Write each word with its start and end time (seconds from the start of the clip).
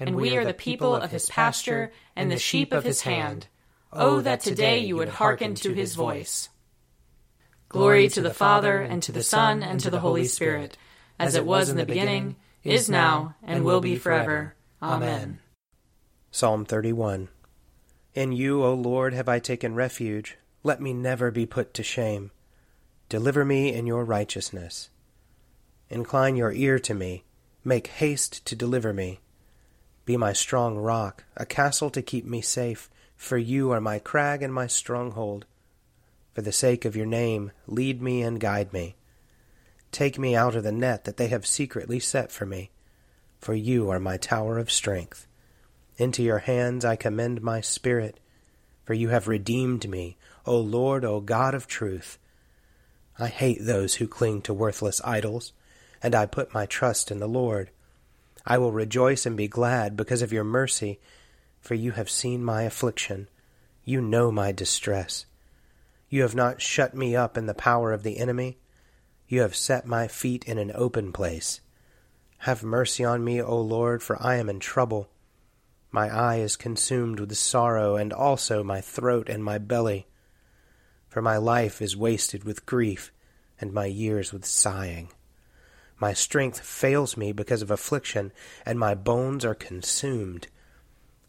and 0.00 0.16
we 0.16 0.36
are 0.36 0.44
the 0.44 0.54
people 0.54 0.96
of 0.96 1.10
his 1.10 1.28
pasture 1.28 1.92
and 2.16 2.30
the 2.30 2.38
sheep 2.38 2.72
of 2.72 2.84
his 2.84 3.02
hand. 3.02 3.46
Oh, 3.92 4.16
oh, 4.16 4.20
that 4.20 4.40
today 4.40 4.78
you 4.78 4.96
would 4.96 5.08
hearken 5.08 5.54
to 5.56 5.72
his 5.72 5.94
voice. 5.94 6.48
Glory 7.68 8.08
to 8.08 8.20
the 8.20 8.34
Father, 8.34 8.80
and 8.80 9.02
to 9.02 9.12
the 9.12 9.22
Son, 9.22 9.62
and 9.62 9.78
to 9.80 9.90
the 9.90 10.00
Holy 10.00 10.24
Spirit, 10.24 10.76
as 11.18 11.34
it 11.34 11.44
was 11.44 11.68
in 11.68 11.76
the 11.76 11.86
beginning, 11.86 12.36
is 12.64 12.88
now, 12.88 13.34
and 13.42 13.64
will 13.64 13.80
be 13.80 13.96
forever. 13.96 14.54
Amen. 14.82 15.38
Psalm 16.30 16.64
31 16.64 17.28
In 18.14 18.32
you, 18.32 18.64
O 18.64 18.74
Lord, 18.74 19.12
have 19.12 19.28
I 19.28 19.38
taken 19.38 19.74
refuge. 19.74 20.36
Let 20.62 20.80
me 20.80 20.92
never 20.92 21.30
be 21.30 21.46
put 21.46 21.74
to 21.74 21.82
shame. 21.82 22.30
Deliver 23.08 23.44
me 23.44 23.72
in 23.72 23.86
your 23.86 24.04
righteousness. 24.04 24.90
Incline 25.88 26.36
your 26.36 26.52
ear 26.52 26.78
to 26.78 26.94
me. 26.94 27.24
Make 27.64 27.88
haste 27.88 28.44
to 28.46 28.54
deliver 28.54 28.92
me. 28.92 29.20
Be 30.04 30.16
my 30.16 30.32
strong 30.32 30.76
rock, 30.78 31.24
a 31.36 31.46
castle 31.46 31.90
to 31.90 32.02
keep 32.02 32.24
me 32.24 32.40
safe, 32.40 32.90
for 33.16 33.38
you 33.38 33.70
are 33.70 33.80
my 33.80 33.98
crag 33.98 34.42
and 34.42 34.52
my 34.52 34.66
stronghold. 34.66 35.44
For 36.34 36.42
the 36.42 36.52
sake 36.52 36.84
of 36.84 36.96
your 36.96 37.06
name, 37.06 37.52
lead 37.66 38.00
me 38.00 38.22
and 38.22 38.40
guide 38.40 38.72
me. 38.72 38.96
Take 39.92 40.18
me 40.18 40.36
out 40.36 40.54
of 40.54 40.62
the 40.62 40.72
net 40.72 41.04
that 41.04 41.16
they 41.16 41.28
have 41.28 41.46
secretly 41.46 41.98
set 41.98 42.30
for 42.30 42.46
me, 42.46 42.70
for 43.38 43.54
you 43.54 43.90
are 43.90 44.00
my 44.00 44.16
tower 44.16 44.58
of 44.58 44.70
strength. 44.70 45.26
Into 45.96 46.22
your 46.22 46.38
hands 46.38 46.84
I 46.84 46.96
commend 46.96 47.42
my 47.42 47.60
spirit, 47.60 48.20
for 48.84 48.94
you 48.94 49.08
have 49.08 49.28
redeemed 49.28 49.88
me, 49.88 50.16
O 50.46 50.58
Lord, 50.58 51.04
O 51.04 51.20
God 51.20 51.54
of 51.54 51.66
truth. 51.66 52.18
I 53.18 53.28
hate 53.28 53.58
those 53.60 53.96
who 53.96 54.08
cling 54.08 54.40
to 54.42 54.54
worthless 54.54 55.00
idols, 55.04 55.52
and 56.02 56.14
I 56.14 56.24
put 56.24 56.54
my 56.54 56.64
trust 56.64 57.10
in 57.10 57.18
the 57.18 57.28
Lord. 57.28 57.70
I 58.46 58.58
will 58.58 58.72
rejoice 58.72 59.26
and 59.26 59.36
be 59.36 59.48
glad 59.48 59.96
because 59.96 60.22
of 60.22 60.32
your 60.32 60.44
mercy, 60.44 61.00
for 61.60 61.74
you 61.74 61.92
have 61.92 62.10
seen 62.10 62.42
my 62.42 62.62
affliction. 62.62 63.28
You 63.84 64.00
know 64.00 64.30
my 64.30 64.52
distress. 64.52 65.26
You 66.08 66.22
have 66.22 66.34
not 66.34 66.60
shut 66.60 66.94
me 66.94 67.14
up 67.14 67.36
in 67.36 67.46
the 67.46 67.54
power 67.54 67.92
of 67.92 68.02
the 68.02 68.18
enemy. 68.18 68.58
You 69.28 69.42
have 69.42 69.54
set 69.54 69.86
my 69.86 70.08
feet 70.08 70.44
in 70.44 70.58
an 70.58 70.72
open 70.74 71.12
place. 71.12 71.60
Have 72.38 72.62
mercy 72.62 73.04
on 73.04 73.22
me, 73.22 73.40
O 73.40 73.60
Lord, 73.60 74.02
for 74.02 74.20
I 74.20 74.36
am 74.36 74.48
in 74.48 74.60
trouble. 74.60 75.10
My 75.92 76.08
eye 76.08 76.38
is 76.38 76.56
consumed 76.56 77.20
with 77.20 77.36
sorrow, 77.36 77.96
and 77.96 78.12
also 78.12 78.64
my 78.64 78.80
throat 78.80 79.28
and 79.28 79.44
my 79.44 79.58
belly. 79.58 80.06
For 81.08 81.20
my 81.20 81.36
life 81.36 81.82
is 81.82 81.96
wasted 81.96 82.44
with 82.44 82.66
grief, 82.66 83.12
and 83.60 83.72
my 83.72 83.86
years 83.86 84.32
with 84.32 84.46
sighing. 84.46 85.10
My 86.00 86.14
strength 86.14 86.60
fails 86.60 87.18
me 87.18 87.30
because 87.30 87.60
of 87.60 87.70
affliction, 87.70 88.32
and 88.64 88.78
my 88.78 88.94
bones 88.94 89.44
are 89.44 89.54
consumed. 89.54 90.48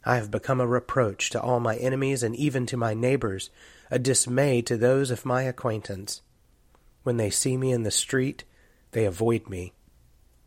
I 0.05 0.15
have 0.15 0.31
become 0.31 0.61
a 0.61 0.65
reproach 0.65 1.29
to 1.31 1.41
all 1.41 1.59
my 1.59 1.75
enemies 1.75 2.23
and 2.23 2.33
even 2.37 2.65
to 2.67 2.77
my 2.77 2.93
neighbors, 2.93 3.49
a 3.91 3.99
dismay 3.99 4.61
to 4.63 4.77
those 4.77 5.11
of 5.11 5.25
my 5.25 5.43
acquaintance. 5.43 6.21
When 7.03 7.17
they 7.17 7.29
see 7.29 7.57
me 7.57 7.73
in 7.73 7.83
the 7.83 7.91
street, 7.91 8.45
they 8.91 9.05
avoid 9.05 9.49
me. 9.49 9.73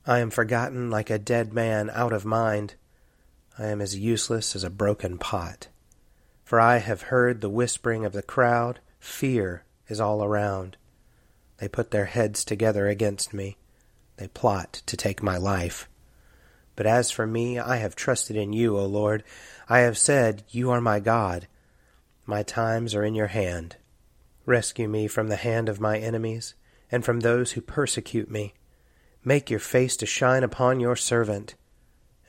I 0.07 0.21
am 0.21 0.31
forgotten 0.31 0.91
like 0.91 1.11
a 1.11 1.19
dead 1.19 1.53
man 1.53 1.91
out 1.93 2.15
of 2.15 2.25
mind. 2.25 2.77
I 3.59 3.67
am 3.67 3.83
as 3.83 3.99
useless 3.99 4.57
as 4.57 4.65
a 4.65 4.71
broken 4.71 5.19
pot. 5.19 5.69
For 6.45 6.59
I 6.59 6.79
have 6.79 7.03
heard 7.03 7.41
the 7.41 7.51
whispering 7.51 8.05
of 8.07 8.13
the 8.13 8.23
crowd, 8.23 8.81
fear 8.99 9.65
is 9.89 10.01
all 10.01 10.25
around. 10.25 10.79
They 11.59 11.69
put 11.69 11.91
their 11.91 12.07
heads 12.07 12.45
together 12.45 12.89
against 12.89 13.35
me. 13.35 13.59
They 14.17 14.29
plot 14.29 14.83
to 14.87 14.97
take 14.97 15.23
my 15.23 15.37
life. 15.37 15.89
But 16.77 16.87
as 16.87 17.11
for 17.11 17.27
me, 17.27 17.59
I 17.59 17.77
have 17.77 17.97
trusted 17.97 18.37
in 18.37 18.53
you, 18.53 18.77
O 18.77 18.85
Lord. 18.87 19.25
I 19.69 19.81
have 19.81 19.99
said, 19.99 20.45
You 20.49 20.71
are 20.71 20.81
my 20.81 21.01
God. 21.01 21.47
My 22.27 22.43
times 22.43 22.95
are 22.95 23.05
in 23.05 23.15
your 23.15 23.29
hand. 23.29 23.77
Rescue 24.47 24.89
me 24.89 25.07
from 25.07 25.29
the 25.29 25.37
hand 25.37 25.69
of 25.69 25.81
my 25.81 25.99
enemies, 25.99 26.55
and 26.91 27.05
from 27.05 27.21
those 27.21 27.53
who 27.53 27.61
persecute 27.61 28.31
me. 28.31 28.55
Make 29.25 29.51
your 29.51 29.61
face 29.61 29.97
to 29.99 30.07
shine 30.07 30.43
upon 30.43 30.81
your 30.81 30.97
servant, 30.97 31.55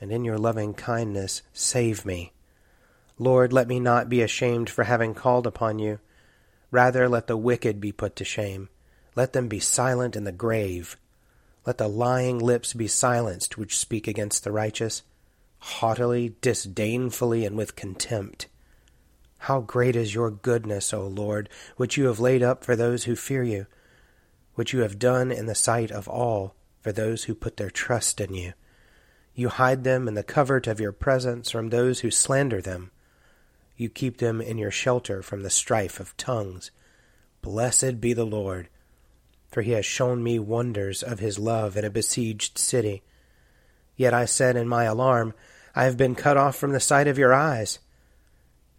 and 0.00 0.10
in 0.10 0.24
your 0.24 0.38
loving 0.38 0.74
kindness 0.74 1.42
save 1.52 2.06
me. 2.06 2.32
Lord, 3.18 3.52
let 3.52 3.68
me 3.68 3.80
not 3.80 4.08
be 4.08 4.22
ashamed 4.22 4.70
for 4.70 4.84
having 4.84 5.14
called 5.14 5.46
upon 5.46 5.78
you. 5.78 6.00
Rather, 6.70 7.08
let 7.08 7.26
the 7.26 7.36
wicked 7.36 7.80
be 7.80 7.92
put 7.92 8.16
to 8.16 8.24
shame. 8.24 8.68
Let 9.14 9.32
them 9.32 9.48
be 9.48 9.60
silent 9.60 10.16
in 10.16 10.24
the 10.24 10.32
grave. 10.32 10.96
Let 11.66 11.78
the 11.78 11.88
lying 11.88 12.38
lips 12.38 12.72
be 12.72 12.86
silenced 12.86 13.58
which 13.58 13.76
speak 13.76 14.06
against 14.06 14.44
the 14.44 14.52
righteous, 14.52 15.02
haughtily, 15.58 16.36
disdainfully, 16.40 17.44
and 17.44 17.56
with 17.56 17.74
contempt. 17.74 18.46
How 19.38 19.60
great 19.60 19.96
is 19.96 20.14
your 20.14 20.30
goodness, 20.30 20.94
O 20.94 21.06
Lord, 21.06 21.48
which 21.76 21.96
you 21.96 22.06
have 22.06 22.20
laid 22.20 22.42
up 22.42 22.64
for 22.64 22.76
those 22.76 23.04
who 23.04 23.16
fear 23.16 23.42
you, 23.42 23.66
which 24.54 24.72
you 24.72 24.80
have 24.80 24.98
done 24.98 25.32
in 25.32 25.46
the 25.46 25.54
sight 25.56 25.90
of 25.90 26.08
all 26.08 26.54
for 26.80 26.92
those 26.92 27.24
who 27.24 27.34
put 27.34 27.56
their 27.56 27.70
trust 27.70 28.20
in 28.20 28.32
you. 28.32 28.52
You 29.34 29.48
hide 29.48 29.82
them 29.82 30.06
in 30.08 30.14
the 30.14 30.22
covert 30.22 30.66
of 30.66 30.80
your 30.80 30.92
presence 30.92 31.50
from 31.50 31.68
those 31.68 32.00
who 32.00 32.10
slander 32.10 32.62
them. 32.62 32.90
You 33.76 33.90
keep 33.90 34.18
them 34.18 34.40
in 34.40 34.56
your 34.56 34.70
shelter 34.70 35.20
from 35.20 35.42
the 35.42 35.50
strife 35.50 36.00
of 36.00 36.16
tongues. 36.16 36.70
Blessed 37.42 38.00
be 38.00 38.12
the 38.14 38.24
Lord, 38.24 38.68
for 39.56 39.62
he 39.62 39.72
has 39.72 39.86
shown 39.86 40.22
me 40.22 40.38
wonders 40.38 41.02
of 41.02 41.18
his 41.18 41.38
love 41.38 41.78
in 41.78 41.84
a 41.86 41.88
besieged 41.88 42.58
city. 42.58 43.02
Yet 43.96 44.12
I 44.12 44.26
said 44.26 44.54
in 44.54 44.68
my 44.68 44.84
alarm, 44.84 45.32
I 45.74 45.84
have 45.84 45.96
been 45.96 46.14
cut 46.14 46.36
off 46.36 46.56
from 46.56 46.72
the 46.72 46.78
sight 46.78 47.08
of 47.08 47.16
your 47.16 47.32
eyes. 47.32 47.78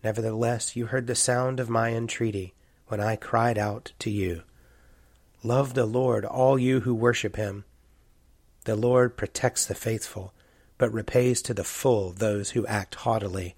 Nevertheless, 0.04 0.76
you 0.76 0.86
heard 0.86 1.08
the 1.08 1.16
sound 1.16 1.60
of 1.60 1.68
my 1.68 1.94
entreaty 1.94 2.54
when 2.90 3.00
I 3.00 3.16
cried 3.16 3.58
out 3.58 3.92
to 3.98 4.12
you. 4.12 4.44
Love 5.42 5.74
the 5.74 5.88
Lord, 5.88 6.24
all 6.24 6.60
you 6.60 6.82
who 6.82 6.94
worship 6.94 7.38
him. 7.38 7.66
The 8.66 8.76
Lord 8.76 9.18
protects 9.18 9.66
the 9.66 9.74
faithful, 9.74 10.32
but 10.78 10.94
repays 10.94 11.42
to 11.42 11.56
the 11.56 11.64
full 11.64 12.12
those 12.12 12.52
who 12.52 12.68
act 12.68 12.94
haughtily. 12.94 13.56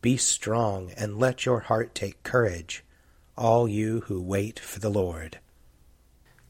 Be 0.00 0.16
strong 0.16 0.92
and 0.96 1.18
let 1.18 1.44
your 1.44 1.60
heart 1.60 1.94
take 1.94 2.22
courage, 2.22 2.84
all 3.36 3.68
you 3.68 4.00
who 4.06 4.22
wait 4.22 4.58
for 4.58 4.80
the 4.80 4.88
Lord. 4.88 5.38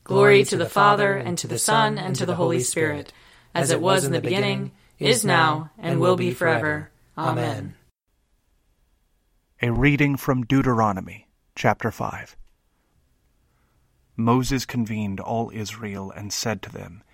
Glory 0.04 0.44
to 0.44 0.56
the 0.56 0.68
Father, 0.68 1.14
and 1.14 1.38
to 1.38 1.46
the 1.46 1.58
Son, 1.58 1.96
and 1.96 2.16
to 2.16 2.26
the 2.26 2.34
Holy 2.34 2.60
Spirit, 2.60 3.12
as 3.54 3.70
it 3.70 3.80
was 3.80 4.04
in 4.04 4.12
the 4.12 4.20
beginning, 4.20 4.72
is 4.98 5.24
now, 5.24 5.70
and 5.78 6.00
will 6.00 6.16
be 6.16 6.32
forever. 6.32 6.90
Amen. 7.16 7.74
A 9.60 9.70
reading 9.70 10.16
from 10.16 10.44
Deuteronomy, 10.44 11.28
chapter 11.54 11.92
5. 11.92 12.36
Moses 14.16 14.66
convened 14.66 15.20
all 15.20 15.52
Israel 15.54 16.10
and 16.10 16.32
said 16.32 16.62
to 16.62 16.72
them, 16.72 17.04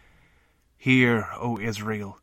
Hear, 0.78 1.28
O 1.36 1.58
Israel, 1.58 2.18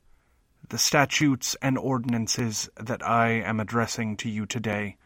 the 0.69 0.79
statutes 0.79 1.55
and 1.61 1.77
ordinances 1.77 2.69
that 2.75 3.05
I 3.07 3.29
am 3.29 3.59
addressing 3.59 4.17
to 4.17 4.29
you 4.29 4.47
today. 4.47 4.97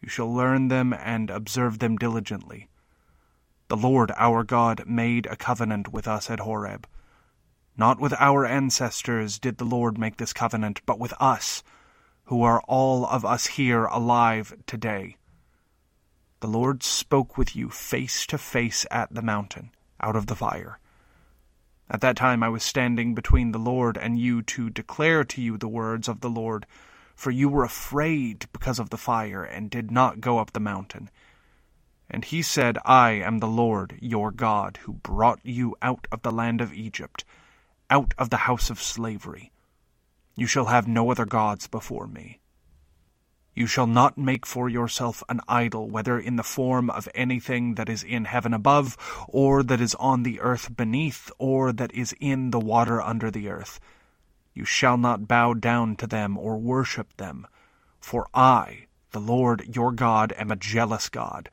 You 0.00 0.08
shall 0.08 0.32
learn 0.34 0.68
them 0.68 0.92
and 0.92 1.30
observe 1.30 1.78
them 1.78 1.96
diligently. 1.96 2.68
The 3.72 3.88
Lord 3.88 4.12
our 4.18 4.44
God 4.44 4.84
made 4.86 5.24
a 5.24 5.34
covenant 5.34 5.94
with 5.94 6.06
us 6.06 6.28
at 6.28 6.40
Horeb. 6.40 6.86
Not 7.74 7.98
with 7.98 8.12
our 8.18 8.44
ancestors 8.44 9.38
did 9.38 9.56
the 9.56 9.64
Lord 9.64 9.96
make 9.96 10.18
this 10.18 10.34
covenant, 10.34 10.82
but 10.84 10.98
with 10.98 11.14
us 11.18 11.62
who 12.24 12.42
are 12.42 12.60
all 12.68 13.06
of 13.06 13.24
us 13.24 13.46
here 13.46 13.86
alive 13.86 14.52
today. 14.66 15.16
the 16.40 16.48
Lord 16.48 16.82
spoke 16.82 17.38
with 17.38 17.56
you 17.56 17.70
face 17.70 18.26
to 18.26 18.36
face 18.36 18.84
at 18.90 19.14
the 19.14 19.22
mountain, 19.22 19.70
out 20.02 20.16
of 20.16 20.26
the 20.26 20.36
fire. 20.36 20.78
At 21.88 22.02
that 22.02 22.16
time 22.16 22.42
I 22.42 22.50
was 22.50 22.62
standing 22.62 23.14
between 23.14 23.52
the 23.52 23.58
Lord 23.58 23.96
and 23.96 24.18
you 24.18 24.42
to 24.42 24.68
declare 24.68 25.24
to 25.24 25.40
you 25.40 25.56
the 25.56 25.66
words 25.66 26.08
of 26.08 26.20
the 26.20 26.28
Lord, 26.28 26.66
for 27.16 27.30
you 27.30 27.48
were 27.48 27.64
afraid 27.64 28.44
because 28.52 28.78
of 28.78 28.90
the 28.90 28.98
fire, 28.98 29.42
and 29.42 29.70
did 29.70 29.90
not 29.90 30.20
go 30.20 30.38
up 30.40 30.52
the 30.52 30.60
mountain. 30.60 31.08
And 32.12 32.26
he 32.26 32.42
said, 32.42 32.76
I 32.84 33.12
am 33.12 33.38
the 33.38 33.48
Lord 33.48 33.98
your 33.98 34.30
God, 34.30 34.78
who 34.82 34.92
brought 34.92 35.40
you 35.42 35.74
out 35.80 36.06
of 36.12 36.20
the 36.20 36.30
land 36.30 36.60
of 36.60 36.74
Egypt, 36.74 37.24
out 37.88 38.12
of 38.18 38.28
the 38.28 38.44
house 38.48 38.68
of 38.68 38.82
slavery. 38.82 39.50
You 40.36 40.46
shall 40.46 40.66
have 40.66 40.86
no 40.86 41.10
other 41.10 41.24
gods 41.24 41.66
before 41.68 42.06
me. 42.06 42.38
You 43.54 43.66
shall 43.66 43.86
not 43.86 44.18
make 44.18 44.44
for 44.44 44.68
yourself 44.68 45.22
an 45.30 45.40
idol, 45.48 45.88
whether 45.88 46.18
in 46.18 46.36
the 46.36 46.42
form 46.42 46.90
of 46.90 47.08
anything 47.14 47.76
that 47.76 47.88
is 47.88 48.02
in 48.02 48.26
heaven 48.26 48.52
above, 48.52 48.96
or 49.26 49.62
that 49.62 49.80
is 49.80 49.94
on 49.94 50.22
the 50.22 50.40
earth 50.40 50.76
beneath, 50.76 51.30
or 51.38 51.72
that 51.72 51.92
is 51.92 52.14
in 52.20 52.50
the 52.50 52.60
water 52.60 53.00
under 53.00 53.30
the 53.30 53.48
earth. 53.48 53.80
You 54.52 54.66
shall 54.66 54.98
not 54.98 55.28
bow 55.28 55.54
down 55.54 55.96
to 55.96 56.06
them 56.06 56.36
or 56.36 56.58
worship 56.58 57.16
them. 57.16 57.46
For 58.00 58.28
I, 58.34 58.86
the 59.12 59.20
Lord 59.20 59.74
your 59.74 59.92
God, 59.92 60.34
am 60.36 60.50
a 60.50 60.56
jealous 60.56 61.08
God, 61.08 61.50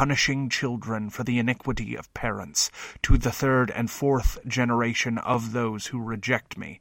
punishing 0.00 0.48
children 0.48 1.10
for 1.10 1.24
the 1.24 1.38
iniquity 1.38 1.94
of 1.94 2.14
parents, 2.14 2.70
to 3.02 3.18
the 3.18 3.30
third 3.30 3.70
and 3.70 3.90
fourth 3.90 4.38
generation 4.48 5.18
of 5.18 5.52
those 5.52 5.88
who 5.88 6.00
reject 6.02 6.56
me 6.56 6.80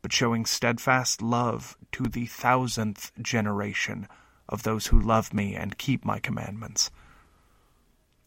but 0.00 0.10
showing 0.10 0.46
steadfast 0.46 1.20
love 1.20 1.76
to 1.92 2.04
the 2.04 2.24
thousandth 2.24 3.12
generation 3.20 4.08
of 4.48 4.62
those 4.62 4.86
who 4.86 4.98
love 4.98 5.34
me 5.34 5.54
and 5.54 5.76
keep 5.76 6.02
my 6.02 6.18
commandments. 6.18 6.90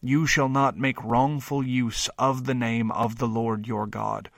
You 0.00 0.28
shall 0.28 0.48
not 0.48 0.76
make 0.76 1.02
wrongful 1.02 1.66
use 1.66 2.08
of 2.16 2.44
the 2.44 2.54
name 2.54 2.92
of 2.92 3.16
the 3.18 3.26
Lord 3.26 3.66
your 3.66 3.88
God, 3.88 4.30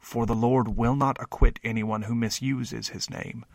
for 0.00 0.26
the 0.26 0.34
Lord 0.34 0.76
will 0.76 0.96
not 0.96 1.16
acquit 1.18 1.58
anyone 1.64 2.02
who 2.02 2.14
misuses 2.14 2.88
his 2.88 3.08
name. 3.08 3.46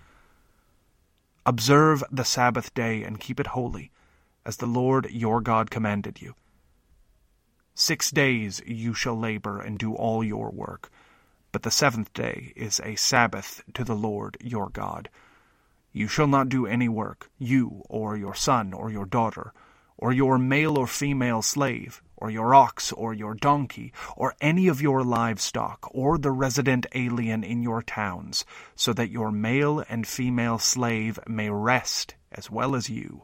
Observe 1.46 2.04
the 2.10 2.26
Sabbath 2.26 2.74
day 2.74 3.04
and 3.04 3.20
keep 3.20 3.40
it 3.40 3.48
holy, 3.48 3.92
as 4.46 4.58
the 4.58 4.66
Lord 4.66 5.10
your 5.12 5.42
God 5.42 5.70
commanded 5.70 6.22
you. 6.22 6.36
Six 7.74 8.12
days 8.12 8.62
you 8.66 8.94
shall 8.94 9.18
labor 9.18 9.60
and 9.62 9.78
do 9.78 9.94
all 9.94 10.24
your 10.24 10.50
work 10.52 10.92
but 11.52 11.64
the 11.64 11.72
seventh 11.72 12.14
day 12.14 12.54
is 12.56 12.80
a 12.84 12.96
Sabbath 12.96 13.64
to 13.74 13.84
the 13.84 13.96
Lord 13.96 14.38
your 14.40 14.70
God. 14.70 15.10
You 15.92 16.08
shall 16.08 16.28
not 16.28 16.50
do 16.50 16.68
any 16.68 16.88
work, 16.88 17.32
you, 17.40 17.84
or 17.90 18.16
your 18.16 18.36
son, 18.36 18.72
or 18.74 18.92
your 18.92 19.06
daughter, 19.06 19.54
or 19.98 20.14
your 20.14 20.38
male 20.38 20.78
or 20.78 20.86
female 20.86 21.42
slave, 21.42 22.04
or 22.16 22.30
your 22.30 22.54
ox, 22.54 22.92
or 22.92 23.14
your 23.14 23.34
donkey, 23.34 23.92
or 24.16 24.36
any 24.40 24.68
of 24.68 24.82
your 24.82 25.04
livestock, 25.04 25.90
or 25.92 26.18
the 26.18 26.32
resident 26.32 26.86
alien 26.94 27.44
in 27.44 27.64
your 27.64 27.82
towns, 27.82 28.46
so 28.76 28.94
that 28.94 29.10
your 29.10 29.32
male 29.32 29.84
and 29.90 30.08
female 30.08 30.60
slave 30.60 31.20
may 31.28 31.50
rest 31.50 32.14
as 32.32 32.52
well 32.52 32.76
as 32.76 32.90
you. 32.90 33.24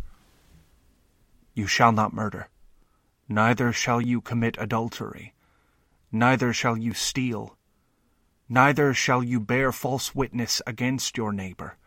You 1.53 1.67
shall 1.67 1.91
not 1.91 2.13
murder. 2.13 2.49
Neither 3.27 3.71
shall 3.71 4.01
you 4.01 4.19
commit 4.19 4.57
adultery, 4.59 5.33
neither 6.11 6.51
shall 6.51 6.77
you 6.77 6.93
steal, 6.93 7.57
neither 8.49 8.93
shall 8.93 9.23
you 9.23 9.39
bear 9.39 9.71
false 9.71 10.13
witness 10.13 10.61
against 10.67 11.15
your 11.15 11.31
neighbor, 11.31 11.77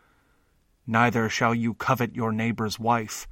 neither 0.87 1.29
shall 1.29 1.53
you 1.53 1.75
covet 1.75 2.15
your 2.15 2.31
neighbor's 2.31 2.79
wife, 2.79 3.27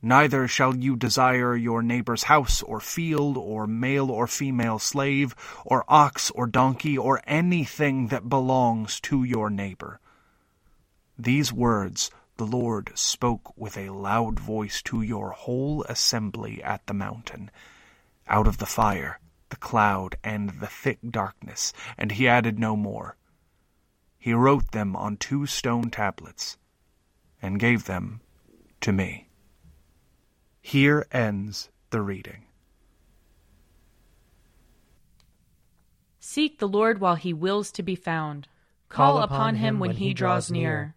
neither 0.00 0.48
shall 0.48 0.74
you 0.74 0.96
desire 0.96 1.54
your 1.54 1.82
neighbor's 1.82 2.22
house 2.24 2.62
or 2.62 2.80
field 2.80 3.36
or 3.36 3.66
male 3.66 4.10
or 4.10 4.26
female 4.26 4.78
slave 4.78 5.34
or 5.66 5.84
ox 5.86 6.30
or 6.30 6.46
donkey 6.46 6.96
or 6.96 7.20
anything 7.26 8.08
that 8.08 8.28
belongs 8.28 8.98
to 9.00 9.22
your 9.22 9.50
neighbor. 9.50 10.00
These 11.18 11.52
words 11.52 12.10
the 12.42 12.56
Lord 12.56 12.90
spoke 12.96 13.56
with 13.56 13.78
a 13.78 13.90
loud 13.90 14.40
voice 14.40 14.82
to 14.82 15.00
your 15.00 15.30
whole 15.30 15.84
assembly 15.84 16.60
at 16.60 16.84
the 16.88 16.92
mountain, 16.92 17.52
out 18.26 18.48
of 18.48 18.58
the 18.58 18.66
fire, 18.66 19.20
the 19.50 19.56
cloud, 19.56 20.16
and 20.24 20.50
the 20.58 20.66
thick 20.66 20.98
darkness, 21.08 21.72
and 21.96 22.10
he 22.10 22.26
added 22.26 22.58
no 22.58 22.74
more. 22.74 23.16
He 24.18 24.32
wrote 24.32 24.72
them 24.72 24.96
on 24.96 25.18
two 25.18 25.46
stone 25.46 25.88
tablets, 25.88 26.56
and 27.40 27.60
gave 27.60 27.84
them 27.84 28.20
to 28.80 28.90
me. 28.90 29.28
Here 30.60 31.06
ends 31.12 31.70
the 31.90 32.00
reading. 32.00 32.46
Seek 36.18 36.58
the 36.58 36.66
Lord 36.66 37.00
while 37.00 37.14
he 37.14 37.32
wills 37.32 37.70
to 37.70 37.84
be 37.84 37.94
found. 37.94 38.48
Call 38.88 39.22
upon 39.22 39.54
him 39.54 39.78
when 39.78 39.92
he 39.92 40.12
draws 40.12 40.50
near. 40.50 40.96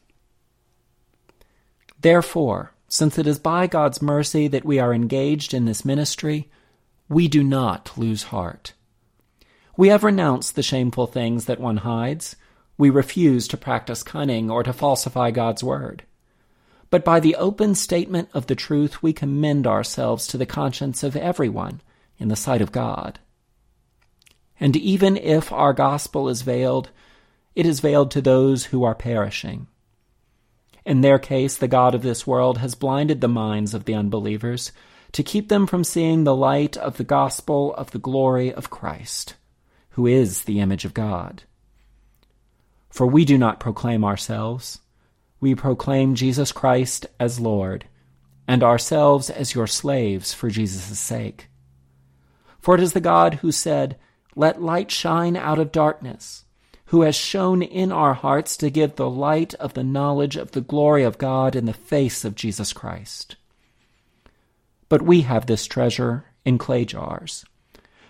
Therefore, 2.01 2.73
since 2.87 3.17
it 3.17 3.27
is 3.27 3.39
by 3.39 3.67
God's 3.67 4.01
mercy 4.01 4.47
that 4.47 4.65
we 4.65 4.79
are 4.79 4.93
engaged 4.93 5.53
in 5.53 5.65
this 5.65 5.85
ministry, 5.85 6.49
we 7.07 7.27
do 7.27 7.43
not 7.43 7.91
lose 7.95 8.23
heart. 8.23 8.73
We 9.77 9.89
have 9.89 10.03
renounced 10.03 10.55
the 10.55 10.63
shameful 10.63 11.07
things 11.07 11.45
that 11.45 11.59
one 11.59 11.77
hides. 11.77 12.35
We 12.77 12.89
refuse 12.89 13.47
to 13.49 13.57
practice 13.57 14.03
cunning 14.03 14.49
or 14.49 14.63
to 14.63 14.73
falsify 14.73 15.31
God's 15.31 15.63
word. 15.63 16.03
But 16.89 17.05
by 17.05 17.19
the 17.19 17.35
open 17.35 17.75
statement 17.75 18.29
of 18.33 18.47
the 18.47 18.55
truth, 18.55 19.01
we 19.03 19.13
commend 19.13 19.67
ourselves 19.67 20.27
to 20.27 20.37
the 20.37 20.45
conscience 20.45 21.03
of 21.03 21.15
everyone 21.15 21.81
in 22.17 22.27
the 22.27 22.35
sight 22.35 22.61
of 22.61 22.71
God. 22.71 23.19
And 24.59 24.75
even 24.75 25.17
if 25.17 25.51
our 25.51 25.73
gospel 25.73 26.27
is 26.27 26.41
veiled, 26.41 26.89
it 27.55 27.65
is 27.65 27.79
veiled 27.79 28.11
to 28.11 28.21
those 28.21 28.65
who 28.65 28.83
are 28.83 28.95
perishing 28.95 29.67
in 30.85 31.01
their 31.01 31.19
case, 31.19 31.57
the 31.57 31.67
God 31.67 31.93
of 31.93 32.01
this 32.01 32.25
world 32.25 32.57
has 32.57 32.75
blinded 32.75 33.21
the 33.21 33.27
minds 33.27 33.73
of 33.73 33.85
the 33.85 33.93
unbelievers 33.93 34.71
to 35.11 35.23
keep 35.23 35.49
them 35.49 35.67
from 35.67 35.83
seeing 35.83 36.23
the 36.23 36.35
light 36.35 36.77
of 36.77 36.97
the 36.97 37.03
gospel 37.03 37.73
of 37.75 37.91
the 37.91 37.99
glory 37.99 38.53
of 38.53 38.69
Christ, 38.69 39.35
who 39.91 40.07
is 40.07 40.43
the 40.43 40.59
image 40.59 40.85
of 40.85 40.93
God. 40.93 41.43
For 42.89 43.05
we 43.05 43.25
do 43.25 43.37
not 43.37 43.59
proclaim 43.59 44.03
ourselves, 44.03 44.79
we 45.39 45.55
proclaim 45.55 46.15
Jesus 46.15 46.51
Christ 46.51 47.05
as 47.19 47.39
Lord, 47.39 47.85
and 48.47 48.63
ourselves 48.63 49.29
as 49.29 49.55
your 49.55 49.67
slaves 49.67 50.33
for 50.33 50.49
Jesus' 50.49 50.99
sake. 50.99 51.49
For 52.59 52.75
it 52.75 52.81
is 52.81 52.93
the 52.93 52.99
God 52.99 53.35
who 53.35 53.51
said, 53.51 53.97
Let 54.35 54.61
light 54.61 54.91
shine 54.91 55.35
out 55.35 55.59
of 55.59 55.71
darkness, 55.71 56.45
who 56.91 57.03
has 57.03 57.15
shone 57.15 57.61
in 57.61 57.89
our 57.89 58.13
hearts 58.13 58.57
to 58.57 58.69
give 58.69 58.97
the 58.97 59.09
light 59.09 59.53
of 59.53 59.73
the 59.75 59.83
knowledge 59.83 60.35
of 60.35 60.51
the 60.51 60.59
glory 60.59 61.03
of 61.03 61.17
God 61.17 61.55
in 61.55 61.65
the 61.65 61.71
face 61.71 62.25
of 62.25 62.35
Jesus 62.35 62.73
Christ. 62.73 63.37
But 64.89 65.01
we 65.01 65.21
have 65.21 65.45
this 65.45 65.65
treasure 65.65 66.25
in 66.43 66.57
clay 66.57 66.83
jars, 66.83 67.45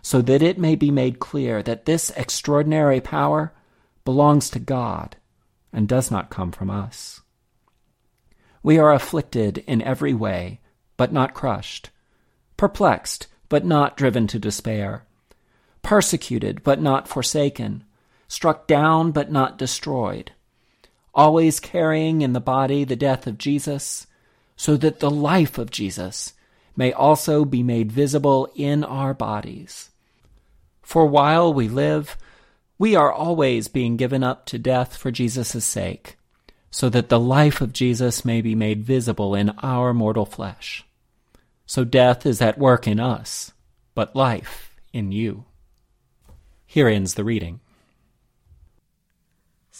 so 0.01 0.19
that 0.23 0.41
it 0.41 0.57
may 0.57 0.73
be 0.73 0.89
made 0.89 1.19
clear 1.19 1.61
that 1.61 1.85
this 1.85 2.09
extraordinary 2.15 3.00
power 3.00 3.53
belongs 4.03 4.50
to 4.50 4.57
God 4.57 5.15
and 5.71 5.88
does 5.88 6.09
not 6.09 6.31
come 6.31 6.51
from 6.51 6.71
us. 6.71 7.21
We 8.63 8.79
are 8.79 8.91
afflicted 8.91 9.59
in 9.59 9.83
every 9.83 10.15
way, 10.15 10.59
but 10.97 11.13
not 11.13 11.35
crushed, 11.35 11.91
perplexed, 12.57 13.27
but 13.47 13.63
not 13.63 13.95
driven 13.95 14.25
to 14.25 14.39
despair, 14.39 15.05
persecuted, 15.83 16.63
but 16.63 16.81
not 16.81 17.07
forsaken, 17.07 17.83
struck 18.31 18.65
down, 18.65 19.11
but 19.11 19.29
not 19.29 19.57
destroyed, 19.57 20.31
always 21.13 21.59
carrying 21.59 22.21
in 22.21 22.31
the 22.31 22.39
body 22.39 22.85
the 22.85 22.95
death 22.95 23.27
of 23.27 23.38
Jesus, 23.38 24.07
so 24.55 24.77
that 24.77 25.01
the 25.01 25.11
life 25.11 25.57
of 25.57 25.69
Jesus 25.69 26.33
may 26.75 26.93
also 26.93 27.43
be 27.43 27.61
made 27.61 27.91
visible 27.91 28.50
in 28.55 28.85
our 28.85 29.13
bodies. 29.13 29.89
For 30.81 31.05
while 31.05 31.53
we 31.53 31.67
live, 31.67 32.15
we 32.77 32.95
are 32.95 33.11
always 33.11 33.67
being 33.67 33.97
given 33.97 34.23
up 34.23 34.45
to 34.45 34.57
death 34.57 34.95
for 34.95 35.11
Jesus' 35.11 35.65
sake 35.65 36.17
so 36.71 36.88
that 36.88 37.09
the 37.09 37.19
life 37.19 37.59
of 37.59 37.73
Jesus 37.73 38.23
may 38.23 38.41
be 38.41 38.55
made 38.55 38.81
visible 38.81 39.35
in 39.35 39.50
our 39.61 39.93
mortal 39.93 40.25
flesh. 40.25 40.85
So 41.65 41.83
death 41.83 42.25
is 42.25 42.41
at 42.41 42.57
work 42.57 42.88
in 42.88 43.00
us, 43.00 43.51
but 43.93 44.15
life 44.15 44.73
in 44.93 45.11
you. 45.11 45.43
Here 46.65 46.88
ends 46.88 47.15
the 47.15 47.25
reading. 47.25 47.59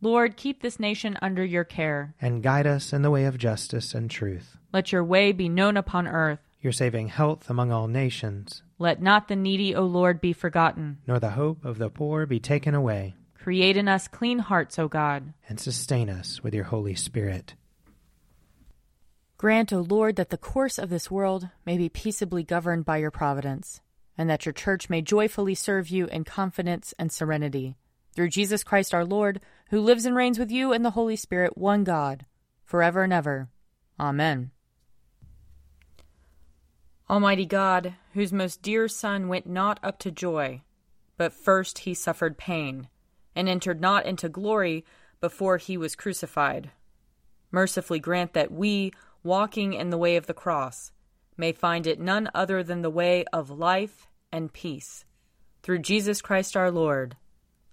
Lord, 0.00 0.36
keep 0.36 0.60
this 0.60 0.78
nation 0.78 1.18
under 1.22 1.44
your 1.44 1.64
care. 1.64 2.14
And 2.20 2.42
guide 2.42 2.66
us 2.66 2.92
in 2.92 3.02
the 3.02 3.10
way 3.10 3.24
of 3.24 3.38
justice 3.38 3.94
and 3.94 4.10
truth. 4.10 4.56
Let 4.72 4.92
your 4.92 5.04
way 5.04 5.32
be 5.32 5.48
known 5.48 5.76
upon 5.76 6.06
earth. 6.06 6.40
Your 6.60 6.72
saving 6.72 7.08
health 7.08 7.48
among 7.48 7.72
all 7.72 7.88
nations. 7.88 8.62
Let 8.78 9.00
not 9.00 9.28
the 9.28 9.36
needy, 9.36 9.74
O 9.74 9.84
Lord, 9.84 10.20
be 10.20 10.32
forgotten. 10.32 10.98
Nor 11.06 11.18
the 11.18 11.30
hope 11.30 11.64
of 11.64 11.78
the 11.78 11.88
poor 11.88 12.26
be 12.26 12.40
taken 12.40 12.74
away. 12.74 13.14
Create 13.38 13.76
in 13.76 13.88
us 13.88 14.08
clean 14.08 14.40
hearts, 14.40 14.78
O 14.78 14.88
God. 14.88 15.32
And 15.48 15.58
sustain 15.58 16.10
us 16.10 16.42
with 16.42 16.52
your 16.52 16.64
Holy 16.64 16.94
Spirit. 16.94 17.54
Grant, 19.38 19.72
O 19.72 19.80
Lord, 19.80 20.16
that 20.16 20.30
the 20.30 20.36
course 20.36 20.78
of 20.78 20.90
this 20.90 21.10
world 21.10 21.48
may 21.64 21.78
be 21.78 21.88
peaceably 21.88 22.42
governed 22.42 22.84
by 22.84 22.96
your 22.96 23.10
providence, 23.10 23.80
and 24.18 24.28
that 24.28 24.44
your 24.44 24.52
church 24.52 24.90
may 24.90 25.00
joyfully 25.00 25.54
serve 25.54 25.88
you 25.88 26.06
in 26.06 26.24
confidence 26.24 26.92
and 26.98 27.12
serenity. 27.12 27.76
Through 28.16 28.30
Jesus 28.30 28.64
Christ 28.64 28.94
our 28.94 29.04
Lord, 29.04 29.40
who 29.68 29.80
lives 29.80 30.06
and 30.06 30.16
reigns 30.16 30.38
with 30.38 30.50
you 30.50 30.72
and 30.72 30.82
the 30.82 30.90
Holy 30.90 31.16
Spirit, 31.16 31.58
one 31.58 31.84
God, 31.84 32.24
forever 32.64 33.02
and 33.02 33.12
ever. 33.12 33.50
Amen. 34.00 34.52
Almighty 37.10 37.44
God, 37.44 37.94
whose 38.14 38.32
most 38.32 38.62
dear 38.62 38.88
Son 38.88 39.28
went 39.28 39.46
not 39.46 39.78
up 39.82 39.98
to 40.00 40.10
joy, 40.10 40.62
but 41.18 41.34
first 41.34 41.80
he 41.80 41.92
suffered 41.92 42.38
pain, 42.38 42.88
and 43.34 43.50
entered 43.50 43.82
not 43.82 44.06
into 44.06 44.30
glory 44.30 44.84
before 45.20 45.58
he 45.58 45.76
was 45.76 45.94
crucified, 45.94 46.70
mercifully 47.52 48.00
grant 48.00 48.32
that 48.32 48.50
we, 48.50 48.92
walking 49.22 49.74
in 49.74 49.90
the 49.90 49.98
way 49.98 50.16
of 50.16 50.26
the 50.26 50.34
cross, 50.34 50.90
may 51.36 51.52
find 51.52 51.86
it 51.86 52.00
none 52.00 52.30
other 52.34 52.62
than 52.62 52.80
the 52.80 52.90
way 52.90 53.26
of 53.30 53.50
life 53.50 54.06
and 54.32 54.52
peace. 54.54 55.04
Through 55.62 55.80
Jesus 55.80 56.22
Christ 56.22 56.56
our 56.56 56.70
Lord. 56.70 57.16